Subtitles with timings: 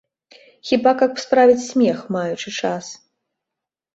[0.69, 2.85] Хіба каб справіць смех, маючы час.